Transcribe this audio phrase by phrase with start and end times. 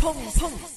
[0.00, 0.69] 碰碰碰。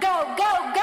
[0.00, 0.80] Go, go, go.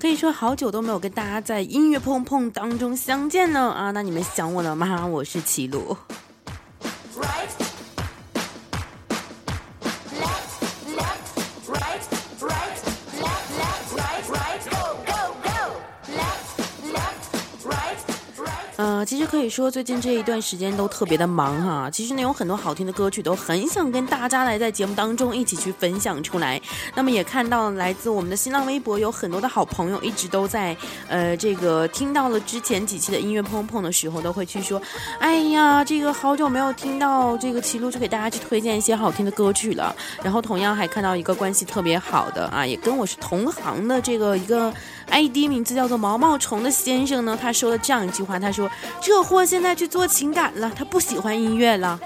[0.00, 3.90] 可以说好久都没有跟大家在音乐碰碰当中相见了啊！
[3.90, 5.06] 那你们想我了吗？
[5.06, 5.94] 我是齐鲁。
[19.08, 21.88] 其实可以说最近这一段时间都特别的忙哈。
[21.90, 26.60] 其实呢，有很多好听的歌曲都很想跟大家来在节目当中一起去分享出来。
[26.94, 30.76] 那么也看到来自我们的新浪微博有很多的好朋友一直都在
[31.08, 34.78] 呃这个听到了之前几期的音乐碰碰的时候，都会去说，
[35.18, 39.96] 哎呀，这个好久没有听到这个齐路，就给大家去推荐一些好听的歌曲了。
[40.22, 44.70] 然后同样还看到一个关系特别好的啊，也跟我是同行的这个一个
[45.10, 48.70] ID 名字叫做毛毛虫的先生呢，他说了这样一句话，他说
[49.00, 51.98] 这货现在去做情感了，他不喜欢音乐了。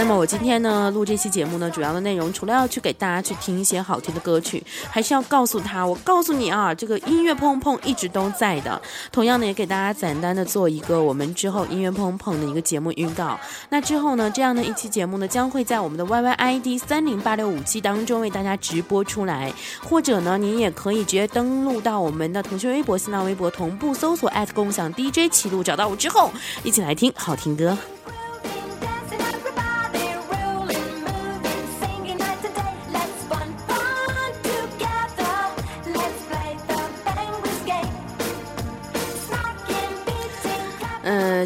[0.00, 8.80] 那么我今天呢录这期节目呢，主要的内容除了要去给大家去听一些好听的歌曲，还是要告诉他，我告诉你啊，这个音乐碰碰一直都在的。
[9.12, 13.38] 同样呢，也给大家简单的做一个我们之后音乐碰碰的一个节目预告。
[13.68, 19.52] 那之后呢，这样的一期节目呢，将会在我们的 Y Y I D 三零八六五七当中为大家直播出来，
[19.82, 26.30] 或者呢，您也可以直接登录到我们的腾讯微博、新浪微博同步搜索共享 DJ 齐路，找到我之后，
[26.64, 27.76] 一起来听好听歌。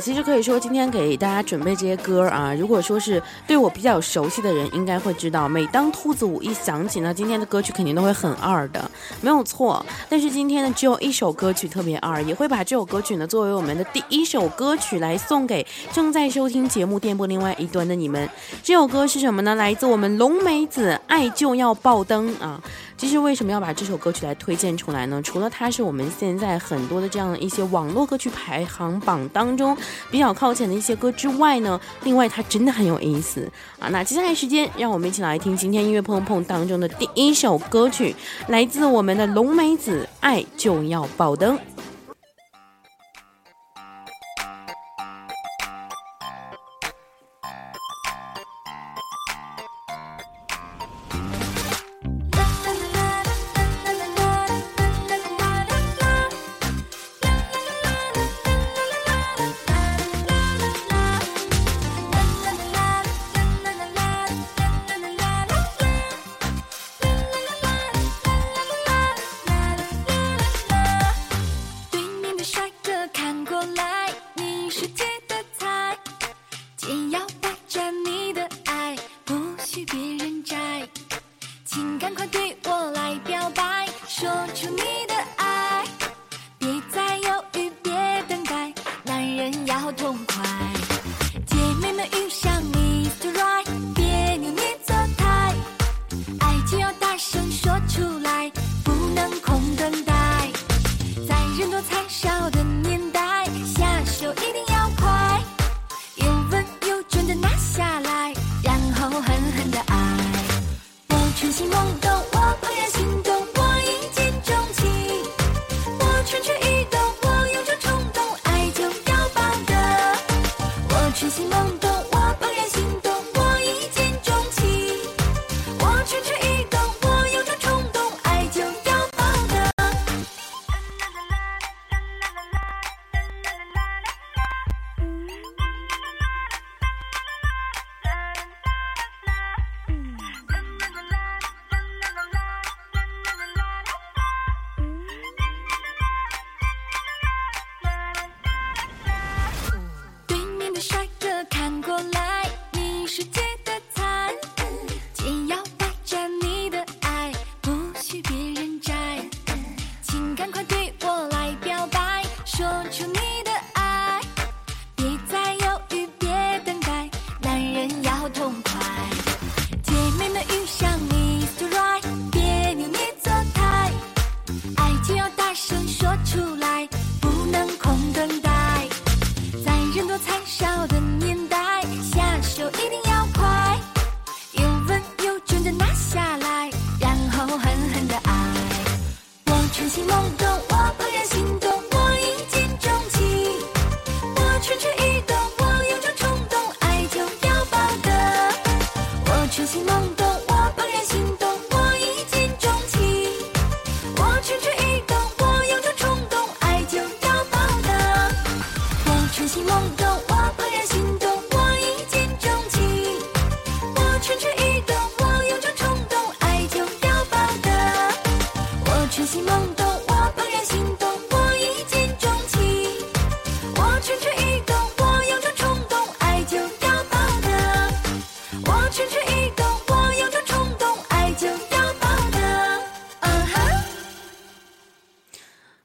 [0.05, 8.91] 其实可以说，今天给大家准备这些歌啊，如果说是对我比较熟悉的人，应该会知道，每当兔子舞一响起呢，今天的歌曲肯定都会很二的，
[9.23, 9.83] 没有错。
[10.07, 18.29] 但是今天呢，只有一首歌曲特别二，也会把这首歌曲呢作为我们的第一首歌曲来送给正在收听节目电波另外一端的你们。
[18.63, 19.55] 这首歌是什么呢？
[19.55, 22.63] 来自我们龙梅子《爱就要爆灯》啊。
[22.97, 25.21] 其实为什么要把这首歌曲来推荐出来呢？
[25.21, 29.77] 除了它是我们现在很多的这样的一些网络歌曲排行榜当中
[30.11, 33.89] 比较靠前的一些歌之外呢，另外它真的很有意思啊。
[33.89, 38.15] 那接下来时间，让我们一起来听今天音乐碰碰当中的第一首歌曲，
[38.49, 41.57] 来自我们的龙梅子《爱就要爆灯》。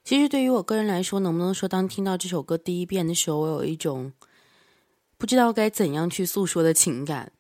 [0.10, 4.12] 其实对于我个人来说，能不能说，当听到这首歌第一遍的时候，我有一种
[5.20, 7.32] 不知道该怎样去诉说的情感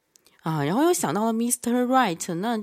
[0.42, 1.83] 啊，然后又想到了 Mr.
[1.88, 2.62] Right，那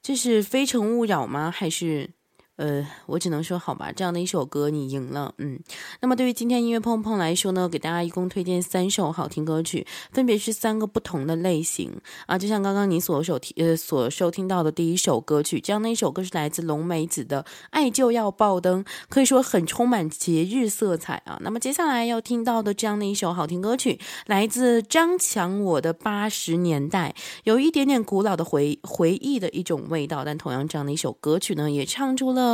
[0.00, 1.50] 这是《非诚勿扰》吗？
[1.50, 2.10] 还是
[2.56, 5.60] 呃，我只能说好吧，这样的一首歌你赢了，嗯。
[6.00, 11.92] 那么对于今天音乐碰碰来说呢，给大家一共推荐三首好听歌曲，分别是三个不同的类型
[12.26, 21.38] 啊，就像刚刚你所收听呃所收听到的第一首歌曲，这样的一首歌是来自龙梅子的《爱就要爆灯》，可以说很充满节日色彩啊。
[21.42, 27.14] 那么接下来要听到的这样的一首好听歌曲，来自张强我的八十年代，
[27.44, 32.45] 有一点点古老的回回忆的一种味道，但同样这样的一首歌曲呢，也唱出了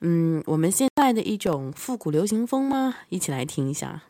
[0.00, 2.96] 嗯我们现在的一种复古流行风吗？
[3.08, 4.02] 一起来听一下。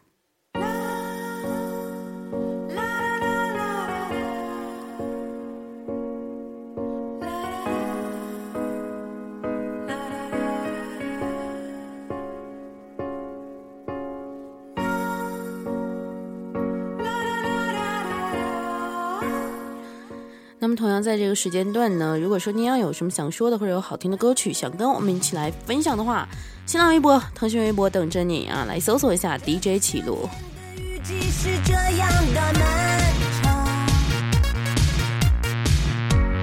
[20.62, 26.28] 那么，同样在这个时间段呢，如果说你要有什么想说的，或者有好听的歌曲想跟我们一起来分享的话，
[26.66, 30.28] 新浪微博、腾讯微博等着你啊，来搜索一下 DJ 起路。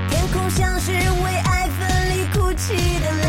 [0.10, 3.29] 天空像是为爱分离哭泣的泪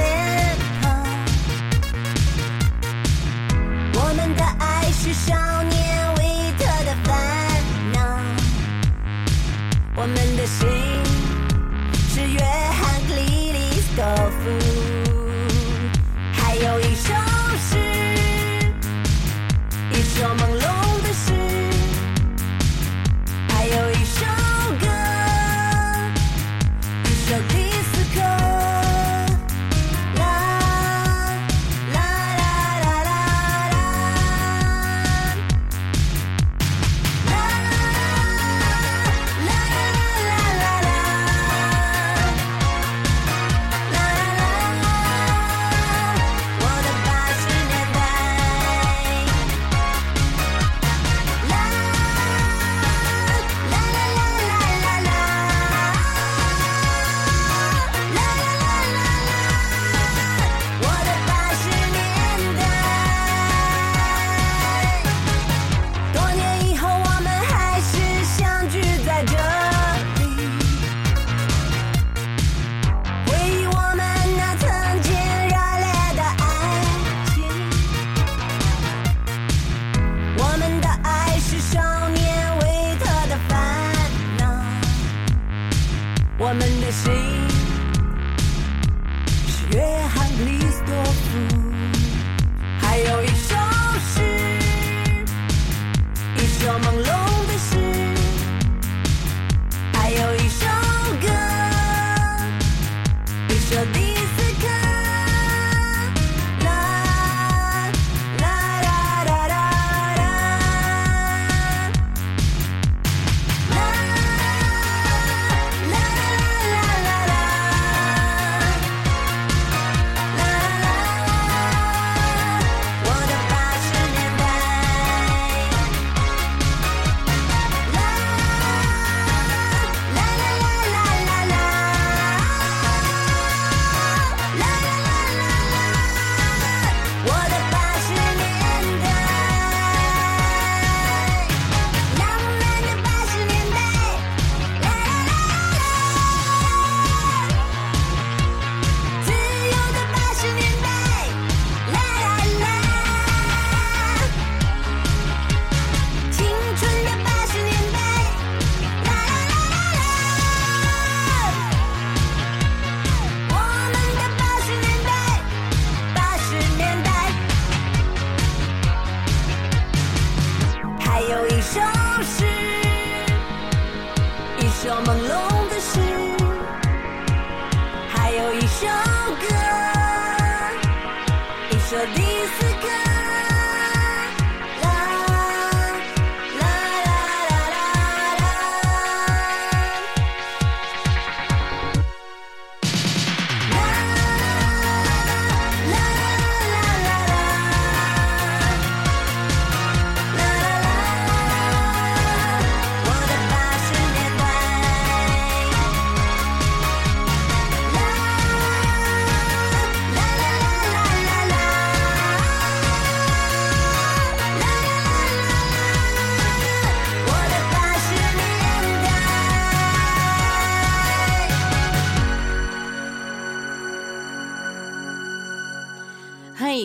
[86.51, 87.30] 我们的心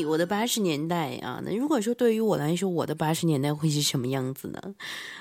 [0.04, 4.60] 我的八十年代啊，那如果说对于我来说，我的八十年代会是什么样子呢？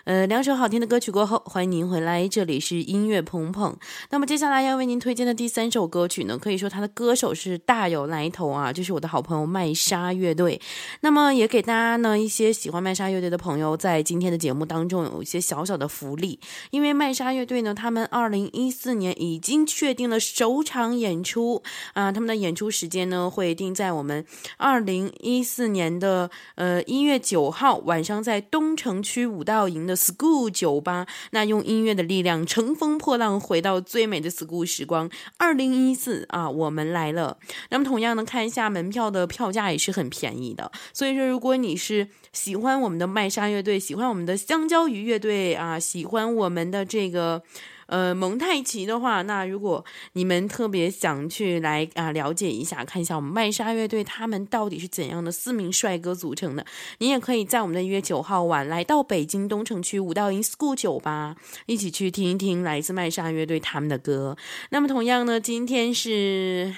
[0.04, 3.76] 呃，两首好听的歌曲过后，欢迎您回来，这里是音乐碰碰。
[4.08, 10.58] 那么接下来要为您推荐的第三首歌曲呢，可以说它的歌手是大有来头啊，就是我的好朋友麦莎乐队。
[11.02, 16.40] 那么也给大家呢一些喜欢麦莎乐队的朋友，在今天的节目当中有一些小小的福利，
[16.70, 21.62] 因为麦莎乐队呢，他们二零一四年已经确定了首场演出
[21.92, 24.24] 啊，他们的演出时间呢会定在我们
[24.64, 35.10] 二零一四年的呃一月九号晚上，在东城区五道营的 School 酒吧，那用音乐的力量乘风破浪，回到最美的 School 时光。
[35.36, 37.36] 二零一四啊，我们来了。
[37.68, 47.42] 那么同样呢，看一下门票的票价也是很便宜的，所以说如果你是喜欢我们的麦莎乐队，喜欢我们的香蕉鱼乐队啊，喜欢我们的这个。
[47.86, 56.64] 呃，蒙太奇的话，那如果你们特别想去来啊、了解一下，看一下我们麦莎乐队他们到底是怎样的四名帅哥组成的，
[56.98, 61.36] 你也可以在我们的一月九号晚来到北京东城区五道营 School 酒吧，
[61.66, 64.36] 一起去听一听来自麦莎乐队他们的歌。
[64.70, 66.74] 那么同样呢，今天是。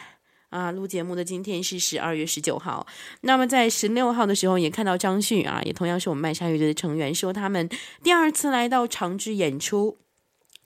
[0.49, 2.87] 啊，录节目的今天是十二月十九号，
[3.23, 7.69] 那么在十六号的时候也看到张旭啊，也同样是我们麦莎乐队的成员，说他们
[8.03, 9.99] 第二次来到长治演出。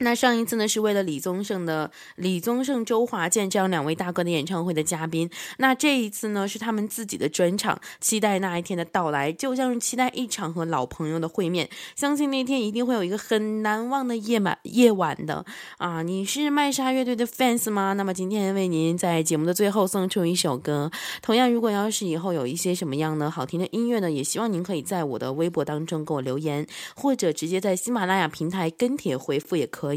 [0.03, 5.29] 那上一次呢，是为了李宗盛的李宗盛、周华健这样两位大哥的演唱会的嘉宾。
[5.59, 11.69] 那这一次呢，是他们自己的专场，期待那一天的到来，就像是期待一场和老朋友的会面。
[11.95, 15.45] 相信那天一定会有一个很难忘的夜晚夜晚的
[15.77, 16.03] 啊！
[16.03, 17.93] 你是麦莎乐队的 fans 吗？
[17.93, 20.91] 那么今天为您在节目的最后送出一首歌。
[21.21, 26.67] 同样，如果要是以后有一些什么样的好听的音乐呢，也希望您可以在我的微博当中给我留言，
[26.97, 29.90] 或者直接在喜马拉雅平台跟帖回复也可以。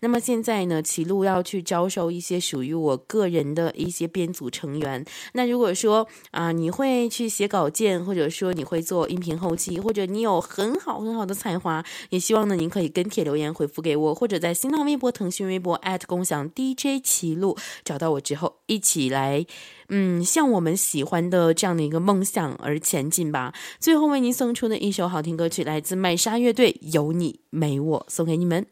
[0.00, 5.04] 那么现在呢，齐路要去招收一些属于我个人的一些编组成员。
[5.32, 19.46] 那如果说啊、你会去写稿件，或者说你会做音频后期，或者你有很好很好的才华，也希望呢您可以跟帖留言回复给我，或者在新浪微博、腾讯微博共享 DJ 齐路找到我之后，一起来。
[19.90, 23.52] 嗯，向我们喜欢的这样的一个梦想而前进吧。
[23.78, 28.66] 最后为您送出的一首好听歌曲，来自麦莎乐队《有你没我》，送给你们。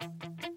[0.00, 0.50] 没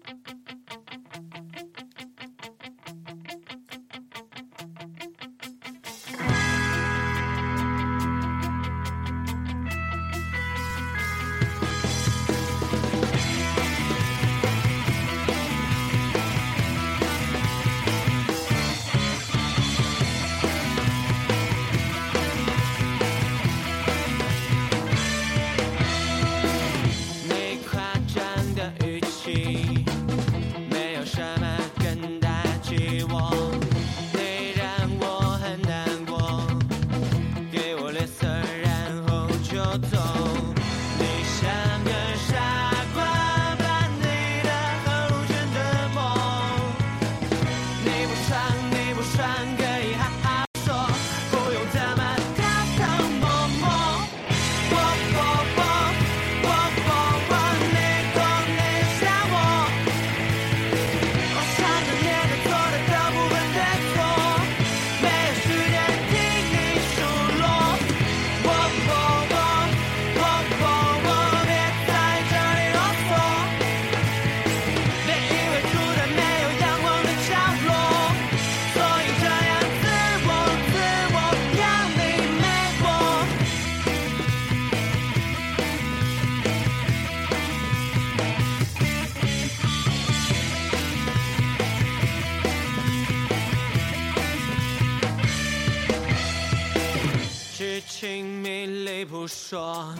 [99.30, 99.94] 说，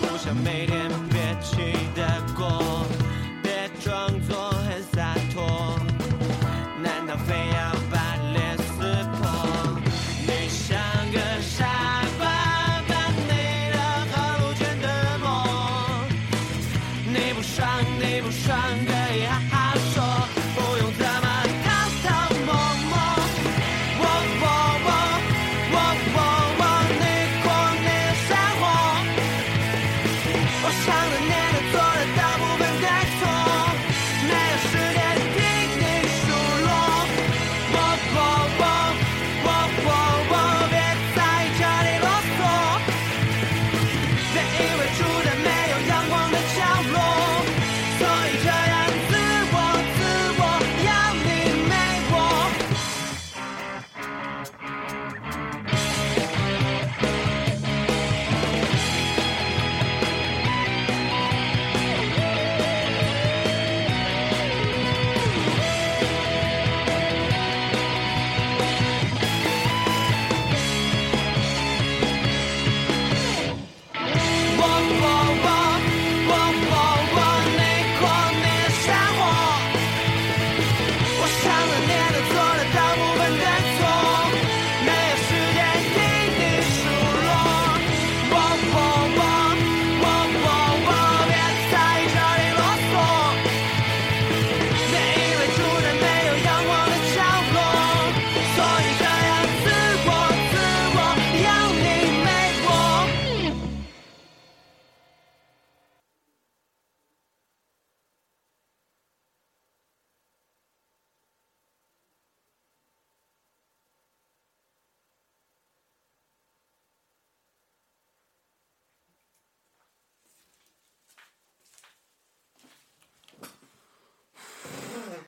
[0.00, 2.89] 不想每天憋气的过。